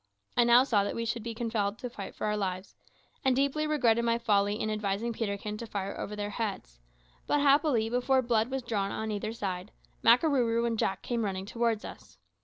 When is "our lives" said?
2.25-2.75